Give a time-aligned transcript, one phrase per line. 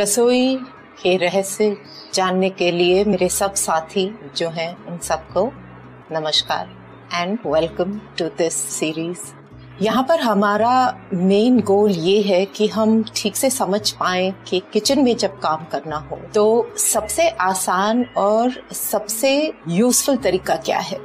[0.00, 0.56] रसोई
[1.02, 1.76] के रहस्य
[2.14, 5.52] जानने के लिए मेरे सब साथी जो हैं, उन सबको
[6.12, 6.70] नमस्कार
[7.14, 9.18] and welcome to this series
[9.82, 15.04] यहाँ पर हमारा मेन गोल ये है कि हम ठीक से समझ पाए कि किचन
[15.04, 20.98] में जब काम करना हो तो सबसे आसान और सबसे यूजफुल तरीका क्या है?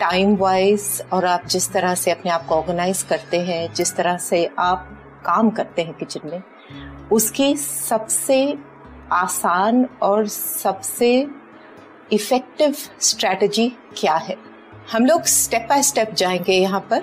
[0.00, 4.16] टाइम वाइज और आप जिस तरह से अपने आप को ऑर्गेनाइज करते हैं, जिस तरह
[4.16, 4.96] से आप
[5.26, 6.42] काम करते हैं किचन में
[7.12, 8.58] उसकी सबसे
[9.12, 11.26] आसान और सबसे
[12.12, 14.36] इफ़ेक्टिव स्ट्रेटजी क्या है?
[14.92, 17.02] हम लोग स्टेप बाय स्टेप जाएँगे यहाँ पर।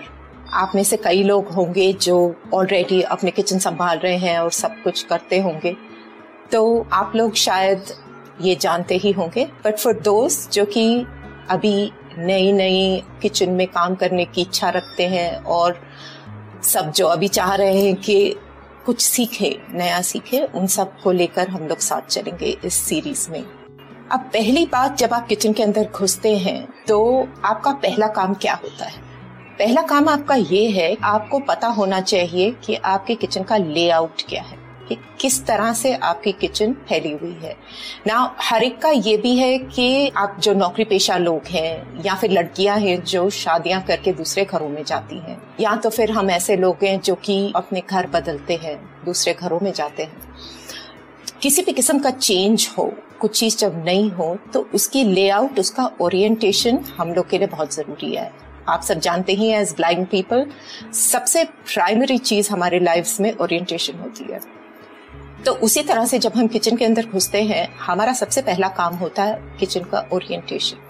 [0.53, 4.81] आप में से कई लोग होंगे जो ऑलरेडी अपने किचन संभाल रहे हैं और सब
[4.83, 5.75] कुछ करते होंगे।
[6.52, 7.83] तो आप लोग शायद
[8.41, 11.05] ये जानते ही होंगे। बट फॉर दोस्त जो कि
[11.50, 15.81] अभी नई नई किचन में काम करने की इच्छा रखते हैं और
[16.63, 18.35] सब जो अभी चाह रहे हैं कि
[18.88, 23.42] कुछ सीखे, नया सीखे, उन सबको लेकर हम लोग साथ चलेंगे इस सीरीज़ में।
[24.12, 28.54] अब पहली बात, जब आप किचन के अंदर घुसते हैं तो आपका पहला काम क्या
[28.54, 29.02] होता है?
[29.60, 34.42] पहला काम आपका ये है, आपको पता होना चाहिए कि आपके किचन का लेआउट क्या
[34.42, 37.56] है। कि किस तरह से आपकी किचन फैली हुई है।
[38.08, 42.16] ना हर एक का ये भी है कि आप जो नौकरी पेशा लोग हैं, या
[42.16, 46.30] फिर लड़कियाँ हैं जो शादियाँ करके दूसरे घरों में जाती हैं, या तो फिर हम
[46.32, 50.26] ऐसे लोग हैं जो कि अपने घर बदलते हैं, दूसरे घरों में जाते हैं।
[51.42, 55.90] किसी भी किस्म का चेंज हो, कुछ चीज़ जब नहीं हो तो उसकी लेआउट उसका
[56.02, 58.31] ओरिएंटेशन हम लोग के लिए बहुत ज़रूरी है।
[58.70, 60.46] आप सब जानते ही एज ब्लाइंड पीपल
[60.94, 64.40] सबसे प्राइमरी चीज़ हमारे लाइफ में ओरिएंटेशन होती है।
[65.46, 68.96] तो उसी तरह से जब हम किचन के अंदर घुसते हैं हमारा सबसे पहला काम
[68.96, 70.86] होता है किचन का ओरिएंटेशन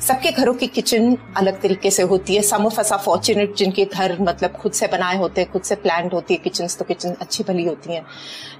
[0.00, 4.16] सबके घरों की किचन अलग तरीके से होती है। सम ऑफ़ अस फॉर्चुनेट जिनके घर
[4.20, 7.44] मतलब खुद से बनाए होते हैं खुद से प्लान होती है किचन तो किचन अच्छी
[7.44, 8.04] भली होती हैं।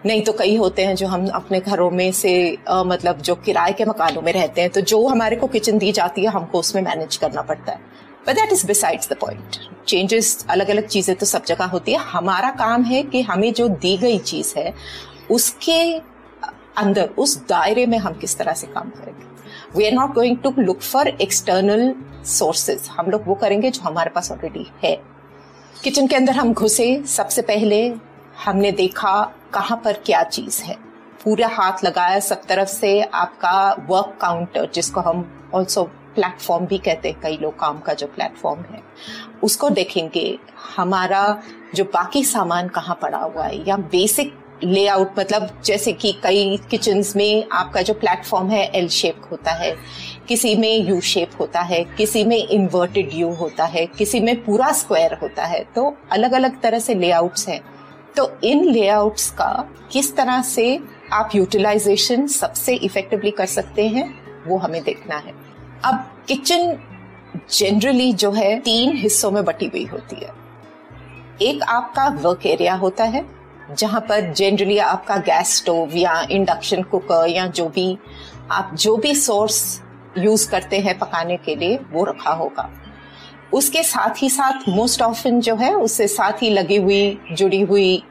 [0.06, 2.32] नहीं तो कई होते हैं जो हम अपने घरों में से
[2.68, 5.92] आ, मतलब जो किराए के मकानों में रहते हैं तो जो हमारे को किचन दी
[5.92, 7.78] जाती है हमको उसमें मैनेज करना पड़ता है।
[8.26, 9.56] But that is besides the point
[9.86, 13.68] changes अलग अलग चीज़ें तो सब जगह होती है। हमारा काम है कि हमें जो
[13.68, 14.72] दी गई चीज़ है
[15.30, 15.94] उसके
[16.76, 19.26] अंदर, उस दायरे में हम किस तरह से काम करेंगे?
[19.76, 21.94] We are not going to look for external
[22.24, 24.96] sources हम लोग वो करेंगे जो हमारे पास ऑलरेडी है।
[25.84, 27.94] किचन के अंदर हम घुसे, सबसे पहले
[28.44, 30.76] हमने देखा कहाँ पर क्या चीज़ है।
[31.24, 35.82] पूरा हाथ लगाया सब तरफ़ से आपका वर्क काउंटर जिसको हम ऑल्सो
[36.14, 38.82] प्लेटफॉर्म भी कहते हैं, कई लोग काम का जो प्लेटफॉर्म है।
[39.42, 40.38] उसको देखेंगे,
[40.76, 41.42] हमारा
[41.74, 47.02] जो बाकी सामान कहाँ पड़ा हुआ है, या बेसिक लेआउट मतलब जैसे कि कई किचन
[47.16, 49.74] में आपका जो प्लेटफॉर्म है एल शेप होता है,
[50.28, 54.70] किसी में यू शेप होता है, किसी में इन्वर्टेड यू होता है, किसी में पूरा
[54.72, 57.60] स्क्वायर होता है तो अलग अलग तरह से लेआउट्स हैं।
[58.16, 59.52] तो इन लेआउट्स का
[59.92, 60.78] किस तरह से
[61.12, 64.12] आप यूटिलाइजेशन सबसे इफेक्टिवली कर सकते हैं,
[64.46, 65.34] वो हमें देखना है।
[65.84, 66.76] अब किचन
[67.50, 70.36] जनरली जो है, तीन हिस्सों में बटी हुई होती है।
[71.42, 73.24] एक आपका वर्क एरिया होता है
[73.70, 77.98] जहाँ पर जनरली आपका गैस स्टोव या इंडक्शन कुकर या जो भी,
[78.50, 79.80] आप जो भी सोर्स
[80.18, 82.70] यूज़ करते हैं पकाने के लिए, वो रखा होगा।
[83.52, 88.02] उसके साथ ही साथ मोस्ट ऑफन जो है, उससे साथ ही लगी हुई, जुड़ी हुई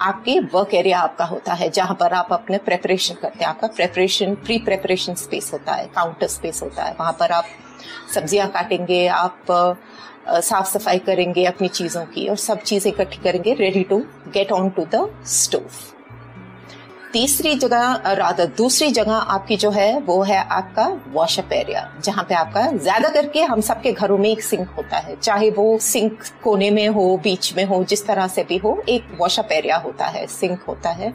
[0.00, 4.34] आपके वर्क एरिया आपका होता है, जहाँ पर आप अपने प्रेपरेशन करते हैं। आपका प्रेपरेशन
[4.34, 7.44] प्री प्रेपरेशन स्पेस होता है काउंटर स्पेस होता है। वहाँ पर आप
[8.14, 9.46] सब्ज़ियाँ काटेंगे, आप
[10.30, 13.98] साफ़ सफ़ाई करेंगे अपनी चीज़ों की और सब चीज़ें इकट्ठी करेंगे ready to
[14.28, 15.97] get on to the stove
[17.12, 22.34] तीसरी जगह राधा, दूसरी जगह आपकी जो है, वो है आपका वॉशअप एरिया जहाँ पे
[22.34, 26.70] आपका ज़्यादा करके हम सबके घरों में एक सिंक होता है। चाहे वो सिंक कोने
[26.70, 30.26] में हो बीच में हो, जिस तरह से भी हो, एक वॉशअप एरिया होता है
[30.28, 31.12] सिंक होता है।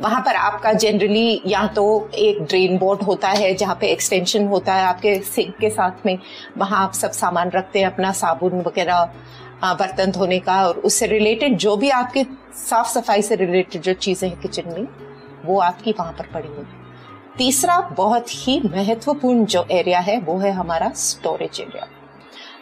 [0.00, 4.74] वहाँ पर आपका जनरली या तो एक ड्रेन बोर्ड होता है, जहाँ पे एक्सटेंशन होता
[4.74, 6.18] है आपके सिंक के साथ में।
[6.58, 9.04] वहाँ आप सब सामान रखते हैं, अपना साबुन वगैरह
[9.64, 12.26] बर्तन धोने का, और उससे रिलेटेड जो भी आपके
[12.58, 14.86] साफ़ सफ़ाई से रिलेटेड जो चीज़ें हैं किचन में
[15.46, 16.66] वो आपकी वहाँ पर पड़ी हुई
[17.38, 21.88] तीसरा बहुत ही महत्वपूर्ण जो एरिया है, वो है हमारा स्टोरेज एरिया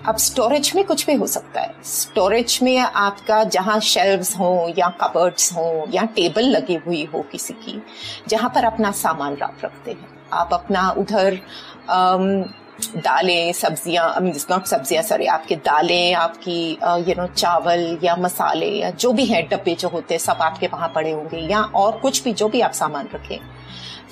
[0.06, 4.88] अब स्टोरेज में कुछ भी हो सकता है। स्टोरेज में आपका जहाँ शेल्व्स हो या
[5.00, 7.80] कबर्ड्स हो या टेबल लगी हुई हो किसी की,
[8.28, 11.38] जहाँ पर अपना सामान आप रखते हैं। आप अपना उधर
[12.80, 16.70] दालें, सब्ज़ियाँ आई मीन नॉट सब्ज़ियाँ सॉरी आपके दालें, आपकी
[17.08, 20.66] यू नो चावल या मसाले या जो भी है डब्बे जो होते हैं, सब आपके
[20.66, 23.38] वहाँ पड़े होंगे, या और कुछ भी, जो भी आप सामान रखें।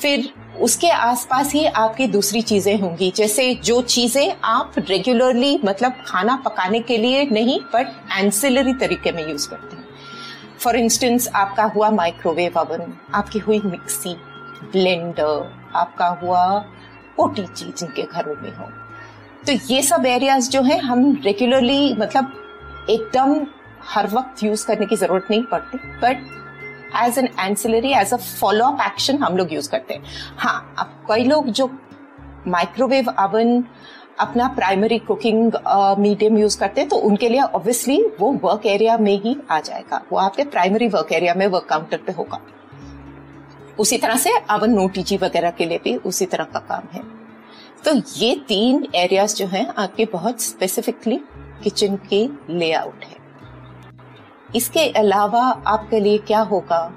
[0.01, 6.37] फिर उसके आसपास ही आपकी दूसरी चीज़ें होंगी, जैसे जो चीज़ें आप रेगुलरली मतलब खाना
[6.45, 9.85] पकाने के लिए नहीं बट एंसिलरी तरीके में यूज़ करते हैं।
[10.61, 14.15] फॉर इंस्टेंस आपका हुआ माइक्रोवेव अवन आपकी हुई मिक्सी
[14.73, 16.45] ब्लेंडर आपका हुआ
[17.19, 18.69] ओटी चीज़ जिनके घरों में हो।
[19.47, 23.47] तो ये सब एरियाज़ जो है, हम रेगुलरली मतलब एकदम
[23.85, 26.27] हर वक्त यूज़ करने की ज़रूरत नहीं पड़ती। But
[26.97, 30.03] as an ancillary as a follow up action हम लोग यूज़ करते हैं।
[30.39, 31.71] हाँ अब कई लोग जो
[32.49, 33.65] माइक्रोवेव अवन
[34.21, 35.53] अपना प्राइमरी कुकिंग
[35.99, 40.03] मीडियम यूज़ करते हैं तो उनके लिए ऑब्वियसली वो वर्क एरिया में ही आ जाएगा।
[40.13, 42.41] वो आपके प्राइमरी वर्क एरिया में वर्क काउंटर पे होगा।
[43.79, 47.23] उसी तरह से अवन नोटीजी वगैरह के लिए भी उसी तरह का काम है।
[47.85, 51.21] तो ये तीन एरियाज़ जो हैं, आपके बहुत स्पेसिफिकली
[51.63, 53.17] किचन के लेआउट है।
[54.57, 56.95] इसके अलावा आपके लिए क्या होगा?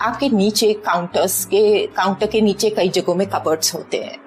[0.00, 4.18] आपके नीचे काउंटर्स के काउंटर के नीचे कई जगहों में कबर्ड्स होते हैं।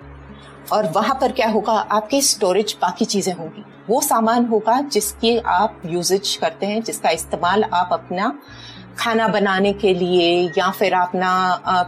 [0.74, 1.74] और वहाँ पर क्या होगा?
[1.74, 7.64] आपके स्टोरेज बाकी चीज़ें होंगी। वो सामान होगा जिसके आप यूजेज करते हैं, जिसका इस्तेमाल
[7.64, 8.40] आप अपना
[8.98, 11.32] खाना बनाने के लिए या फिर अपना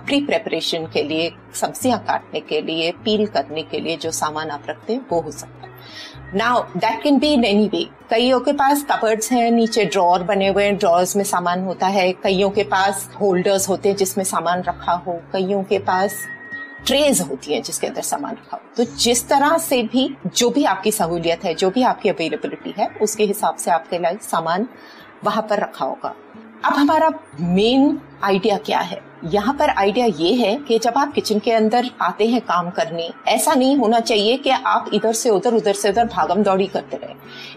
[0.06, 4.64] प्री प्रेपरेशन के लिए, सब्ज़ियाँ काटने के लिए पील करने के लिए जो सामान आप
[4.70, 8.54] रखते हैं, वो हो सकता है। Now that can be in any way कईयों के
[8.54, 12.64] पास कपर्ड्स हैं, नीचे ड्रॉर बने हुए हैं ड्रॉर्स में सामान होता है। कईयों के
[12.66, 16.20] पास होल्डर्स होते हैं जिसमें सामान रखा हो। कईयों के पास
[16.86, 20.64] ट्रेज होती है जिसके अंदर सामान रखा हो। तो जिस तरह से भी जो भी
[20.66, 24.68] आपकी सहूलियत है, जो भी आपकी अवेलेबिलिटी है, उसके हिसाब से आपके लिए सामान
[25.24, 26.14] वहाँ पर रखा होगा।
[26.66, 27.12] अब हमारा
[27.42, 29.02] मेन आइडिया क्या है?
[29.24, 33.12] यहाँ पर आइडिया ये है कि जब आप किचन के अंदर आते हैं काम करने,
[33.28, 36.98] ऐसा नहीं होना चाहिए कि आप इधर से उधर उधर से उधर भागम दौड़ी करते
[36.98, 37.14] रहे।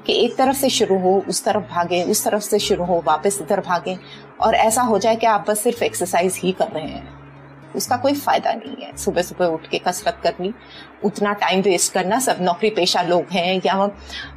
[0.06, 3.38] कि एक तरफ़ से शुरू हो, उस तरफ़ भागे, उस तरफ़ से शुरू हो, वापस
[3.42, 3.98] इधर भागे।
[4.40, 7.20] और ऐसा हो जाए कि आप बस सिर्फ़ एक्सरसाइज ही कर रहे हैं।
[7.76, 10.54] उसका कोई फ़ायदा नहीं है सुबह सुबह उठ के कसरत करनी।
[11.04, 13.90] उतना टाइम वेस्ट करना, सब नौकरी पेशा लोग हैं, या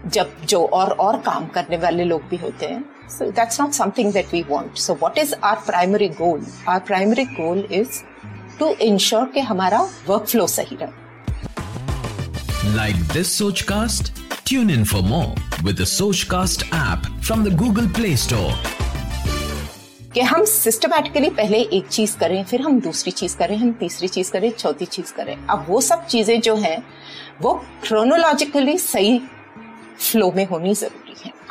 [0.05, 4.11] जब जो और और काम करने वाले लोग भी होते हैं। So that's not something
[4.11, 4.77] that we want.
[4.77, 6.41] So what is our primary goal?
[6.67, 8.03] Our primary goal is
[8.59, 11.01] to ensure कि हमारा workflow सही रहे.
[12.75, 14.11] Like this Sochcast?
[14.45, 15.33] Tune in for more
[15.63, 18.53] with the Sochcast app from the Google Play Store.
[20.13, 24.31] कि हम systematically पहले एक चीज़ करें फिर हम दूसरी चीज़ करें हम तीसरी चीज़
[24.31, 26.77] करें चौथी चीज़ करें अब वो सब चीज़ें जो हैं
[27.41, 27.53] वो
[27.83, 29.19] क्रोनोलॉजिकली सही
[29.99, 31.02] फ्लो में होनी ज़रूरी है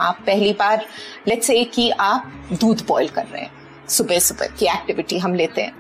[0.03, 0.87] आप पहली बार
[1.29, 3.51] लेट्स से कि आप दूध बॉईल कर रहे हैं।
[3.89, 5.73] सुबह सुबह की एक्टिविटी हम लेते हैं।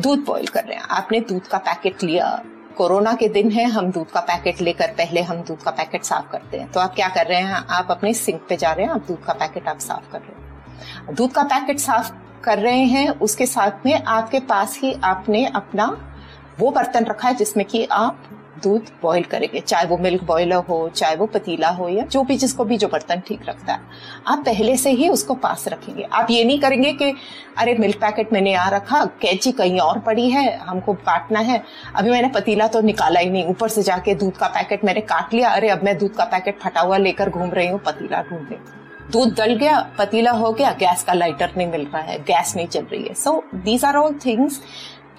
[0.00, 2.44] दूध बॉईल कर रहे हैं। आपने दूध का पैकेट लिया।
[2.76, 6.32] कोरोना के दिन है, हम दूध का पैकेट लेकर पहले हम दूध का पैकेट साफ़
[6.32, 7.52] करते हैं। तो आप क्या कर रहे हैं?
[7.52, 10.42] आप अपने सिंक पे जा रहे हैं, आप दूध का पैकेट आप साफ़ कर रहे
[10.42, 12.12] हैं। दूध का पैकेट साफ़
[12.44, 16.14] कर रहे हैं, उसके साथ में आपके पास ही आपने अपना
[16.58, 18.22] वो बर्तन रखा है, जिसमें कि आप
[18.62, 22.36] दूध बॉईल करेंगे, चाहे वो मिल्क बॉयलर हो, चाहे वो पतीला हो, या जो भी
[22.36, 23.80] जिसको भी जो बर्तन ठीक रखता है।
[24.26, 27.14] आप पहले से ही उसको पास रखेंगे। आप ये नहीं करेंगे कि,
[27.58, 31.62] अरे मिल्क पैकेट मैंने यहाँ रखा, कैची कहीं और पड़ी है, हमको काटना है।
[31.96, 35.34] अभी मैंने पतीला तो निकाला ही नहीं। ऊपर से जाके दूध का पैकेट मैंने काट
[35.34, 38.82] लिया। अरे, अब मैं दूध का पैकेट फटा हुआ लेकर घूम रही हूँ, पतीला ढूँढने
[39.10, 42.66] दूध दल गया, पतीला हो गया, गैस का लाइटर नहीं मिल रहा है, गैस नहीं
[42.66, 44.60] चल रही है। So these are all things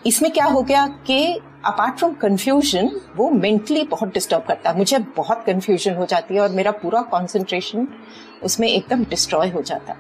[0.06, 4.98] इसमें क्या हो गया कि अपार्ट फ्रॉम कंफ्यूजन वो मेंटली बहुत डिस्टर्ब करता है। मुझे
[5.18, 7.88] बहुत कंफ्यूजन हो जाती है और मेरा पूरा कॉन्सेंट्रेशन
[8.44, 10.00] उसमें एकदम डिस्ट्रॉय हो जाता है।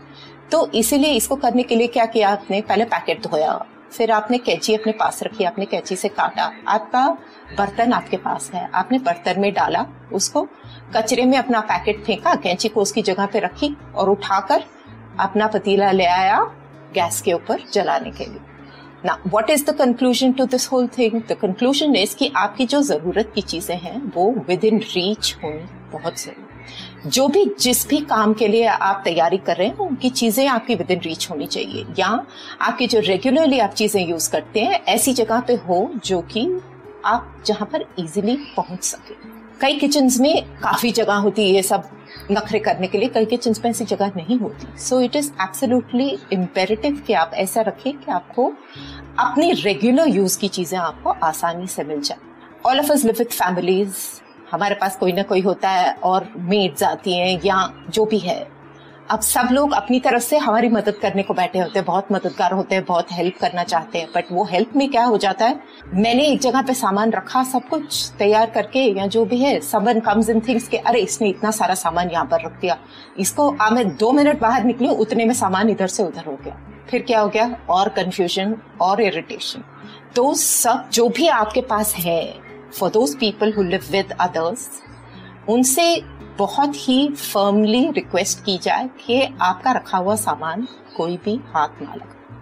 [0.52, 2.62] तो इसीलिए इसको करने के लिए क्या किया आपने?
[2.62, 3.58] पहले पैकेट धोया,
[3.92, 7.08] फिर आपने कैची अपने पास रखी, आपने कैची से काटा। आपका
[7.58, 10.48] बर्तन आपके पास है। आपने बर्तन में डाला, उसको
[10.96, 14.64] कचरे में अपना पैकेट फेंका, कैंची को उसकी जगह पे रखी और उठाकर
[15.20, 16.44] अपना पतीला ले आया
[16.94, 18.52] गैस के ऊपर जलाने के लिए।
[19.06, 22.82] ना what is the conclusion to this whole thing the conclusion is कि आपकी जो
[22.82, 27.98] ज़रूरत की चीज़ें हैं, वो विद इन रीच होनी बहुत ज़रूरी। जो भी, जिस भी
[27.98, 31.46] काम के लिए आप तैयारी कर रहे हैं, उनकी चीज़ें आपकी विद इन रीच होनी
[31.46, 32.26] चाहिए। या
[32.62, 36.62] आपकी जो रेगुलरली आप चीज़ें यूज़ करते हैं, ऐसी जगह पे हो जो कि
[37.06, 39.14] आप जहाँ पर इजिली पहुँच सके।
[39.62, 41.84] कई किचन में काफ़ी जगह होती है ये सब।
[42.32, 45.32] नखरे करने के लिए कल के चिंस में ऐसी जगह नहीं होती। So it is
[45.42, 48.48] absolutely imperative कि आप ऐसा रखें कि आपको
[49.20, 52.18] अपनी रेगुलर यूज़ की चीज़ें आपको आसानी से मिल जाए।
[52.66, 53.96] All of us live with families
[54.52, 58.53] हमारे पास कोई ना कोई होता है और मेड्स आती हैं या जो भी है।
[59.14, 62.52] अब सब लोग अपनी तरफ़ से हमारी मदद करने को बैठे होते हैं, बहुत मददगार
[62.52, 65.60] होते हैं, बहुत हेल्प करना चाहते हैं बट वो हेल्प में क्या हो जाता है?
[65.94, 70.00] मैंने एक जगह पे सामान रखा, सब कुछ तैयार करके या जो भी है सबन
[70.00, 72.78] कम्स इन थिंग्स के, अरे, इसने इतना सारा सामान यहाँ पर रख दिया।
[73.20, 76.86] इसको आ मैं दो मिनट बाहर निकली उतने में सामान इधर से उधर हो गया।
[76.90, 77.58] फिर क्या हो गया?
[77.70, 79.64] और कंफ्यूजन और इरिटेशन
[80.16, 82.34] तो सब, जो भी आपके पास है
[82.80, 84.70] for those people who live with others
[85.50, 91.82] उनसे बहुत ही फर्मली रिक्वेस्ट की जाए कि आपका रखा हुआ सामान कोई भी हाथ
[91.82, 92.36] ना लगे।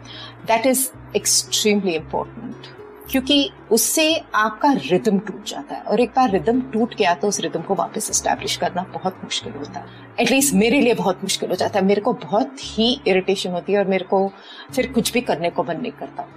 [0.48, 2.68] दैट इज़ एक्सट्रीमली इम्पोर्टेंट
[3.12, 7.40] क्योंकि उससे आपका रिदम टूट जाता है। और एक बार रिदम टूट गया तो उस
[7.40, 9.86] रिदम को वापस स्टैब्लिश करना बहुत मुश्किल होता है।
[10.20, 13.80] एटलीस्ट मेरे लिए बहुत मुश्किल हो जाता है। मेरे को बहुत ही इरिटेशन होती है
[13.80, 14.32] और मेरे को
[14.76, 16.28] फिर कुछ भी करने को मन नहीं करता।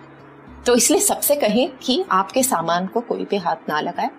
[0.67, 4.11] तो इसलिए सबसे कहें कि आपके सामान को कोई भी हाथ ना लगाए।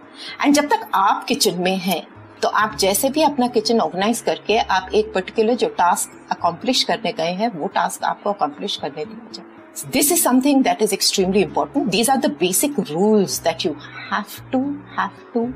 [0.43, 4.57] एंड जब तक आप किचन में हैं तो आप जैसे भी अपना किचन ऑर्गेनाइज करके
[4.57, 9.31] आप एक पर्टिकुलर जो टास्क अकॉम्प्लिश करने गए हैं, वो टास्क आपको अकॉम्प्लिश करने दिया
[9.33, 13.71] जाए this is something that is extremely important these are the basic rules that you
[14.11, 14.59] have to
[14.99, 15.47] have to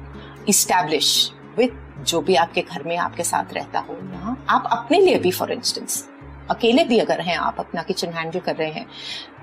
[0.50, 5.20] establish with जो भी आपके घर में आपके साथ रहता हो यहाँ। आप अपने लिए
[5.20, 6.08] भी फॉर इंस्टेंस
[6.50, 8.86] अकेले भी अगर हैं, आप अपना किचन हैंडल कर रहे हैं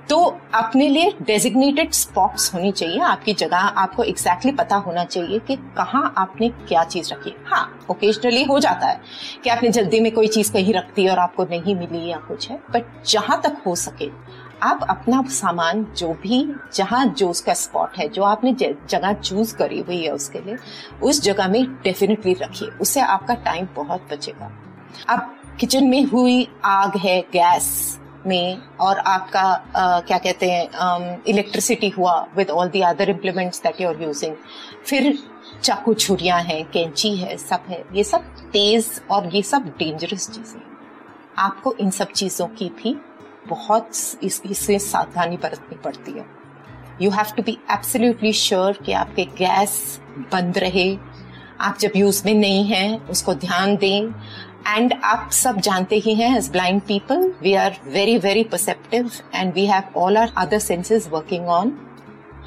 [0.09, 5.39] तो अपने लिए डेजिग्नेटेड स्पॉट्स होनी चाहिए। आपकी जगह, आपको एग्जैक्टली exactly पता होना चाहिए
[5.39, 9.01] कि कहाँ आपने क्या चीज़ रखी है। ओकेजनली हो जाता है
[9.45, 12.51] कि आपने जल्दी में कोई चीज़ कहीं रख दी और आपको नहीं मिली या कुछ
[12.51, 14.11] है। बट जहाँ तक हो सके,
[14.63, 18.53] आप अपना सामान जो भी, जहाँ जो उसका स्पॉट है, जो आपने
[18.91, 20.57] जगह चूज़ करी हुई है उसके लिए,
[21.03, 24.53] उस जगह में डेफिनेटली रखिए। उससे आपका टाइम बहुत बचेगा।
[25.09, 29.43] अब किचन में हुई आग है गैस में और आपका
[29.77, 34.37] आ, क्या कहते हैं इलेक्ट्रिसिटी हुआ with all the other implements that you are using
[34.87, 35.19] फिर
[35.63, 40.61] चाकू छुरियाँ हैं कैंची है सब है ये सब तेज और ये सब डेंजरस चीज़ें
[41.39, 42.97] आपको इन सब चीज़ों की भी
[43.49, 43.91] बहुत
[44.23, 46.25] इस, इससे सावधानी बरतनी पड़ती है।
[47.03, 50.01] You have to be absolutely sure कि आपके गैस
[50.33, 50.97] बंद रहे।
[51.61, 54.11] आप जब यूज़ में नहीं हैं उसको ध्यान दें।
[54.69, 59.53] एंड आप सब जानते ही हैं as blind people we are very very perceptive and
[59.55, 61.71] we have all our other senses working on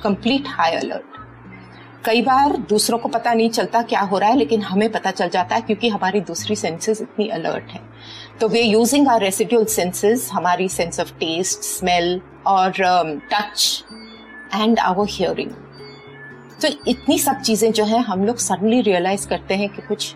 [0.04, 1.18] complete high alert
[2.06, 5.30] कई बार दूसरों को पता नहीं चलता क्या हो रहा है, लेकिन हमें पता चल
[5.30, 7.80] जाता है क्योंकि हमारी दूसरी सेंसेस इतनी अलर्ट है।
[8.40, 12.72] तो we using our residual senses हमारी सेंस ऑफ़ टेस्ट स्मेल और
[13.34, 13.84] टच
[14.56, 15.52] एंड आवर हियरिंग
[16.62, 20.14] तो इतनी सब चीज़ें जो है, हम लोग सडनली रियलाइज़ करते हैं कि कुछ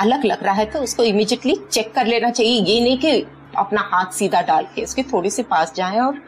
[0.00, 3.20] अलग लग रहा है तो उसको इमीजिएटली चेक कर लेना चाहिए। ये नहीं कि
[3.58, 6.20] अपना हाथ सीधा डाल के उसके थोड़ी सी पास जाए और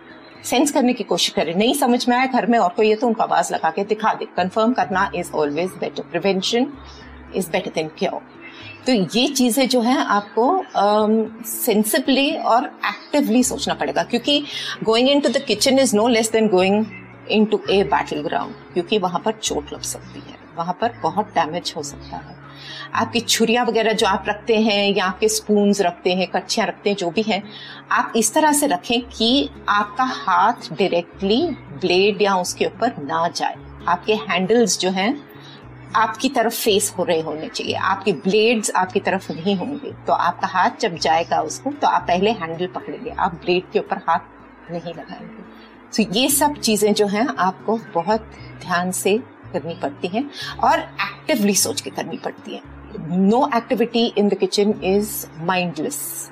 [0.44, 3.06] सेंस करने की कोशिश करें। नहीं समझ में आया घर में और कोई है तो
[3.06, 6.72] उनका आवाज़ लगा के दिखा दे। कंफर्म करना is always better prevention
[7.36, 8.20] is better than cure
[8.86, 10.44] तो ये चीज़ें जो है आपको
[11.46, 14.42] सेंसिबली um, और एक्टिवली सोचना पड़ेगा क्योंकि
[14.84, 16.84] going into the kitchen is no less than going
[17.44, 17.82] into a
[18.22, 22.36] battleground क्योंकि वहाँ पर चोट लग सकती है। वहाँ पर बहुत डैमेज हो सकता है।
[22.94, 26.96] आपकी छुरिया वगैरह जो आप रखते हैं या आपके स्पून रखते हैं कच्छियाँ रखते हैं,
[26.96, 27.42] जो भी हैं,
[27.92, 31.46] आप इस तरह से रखें कि आपका हाथ डायरेक्टली
[31.80, 33.56] ब्लेड या उसके ऊपर ना जाए।
[33.88, 35.32] आपके हैंडल्स जो हैं,
[35.96, 40.46] आपकी तरफ़ फेस हो रहे होने चाहिए। आपके ब्लेड्स आपकी तरफ़ नहीं होंगे। तो आपका
[40.46, 44.94] हाथ जब जाएगा उसको तो आप पहले हैंडल पकड़ेंगे। आप ब्लेड के ऊपर हाथ नहीं
[44.94, 45.42] लगाएँगे।
[45.96, 48.30] तो ये सब चीज़ें जो हैं, आपको बहुत
[48.60, 49.20] ध्यान से
[49.52, 50.28] करनी पड़ती हैं
[50.64, 52.62] और एक्टिवली सोच के करनी पड़ती है।
[53.10, 56.30] No activity in the kitchen is mindless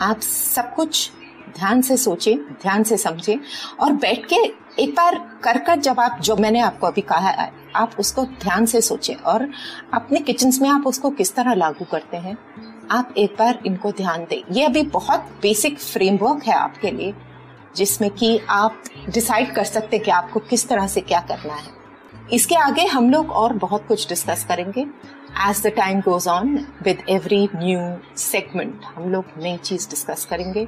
[0.00, 1.10] आप सब कुछ
[1.48, 3.38] ध्यान से सोचें, ध्यान से समझें
[3.80, 4.36] और बैठ के
[4.82, 8.66] एक बार कर कर जब आप, जो मैंने आपको अभी कहा है, आप उसको ध्यान
[8.66, 9.48] से सोचें और
[9.94, 12.36] अपने किचन में आप उसको किस तरह लागू करते हैं,
[12.90, 17.14] आप एक बार इनको ध्यान दें। ये अभी बहुत बेसिक फ्रेमवर्क है आपके लिए,
[17.76, 21.75] जिसमें कि आप डिसाइड कर सकते हैं कि आपको किस तरह से क्या करना है।
[22.32, 24.80] इसके आगे हम लोग और बहुत कुछ डिस्कस करेंगे
[25.48, 27.80] as the time goes on with every new
[28.18, 30.66] segment हम लोग नई चीज़ डिस्कस करेंगे।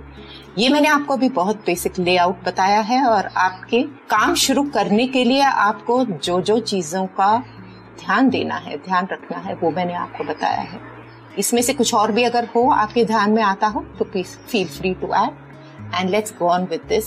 [0.59, 5.25] ये मैंने आपको अभी बहुत बेसिक लेआउट बताया है और आपके काम शुरू करने के
[5.25, 7.37] लिए आपको जो जो चीज़ों का
[8.01, 10.81] ध्यान देना है, ध्यान रखना है, वो मैंने आपको बताया है।
[11.39, 14.69] इसमें से कुछ और भी अगर हो, आपके ध्यान में आता हो तो please feel
[14.69, 17.07] free to add and let's go on with this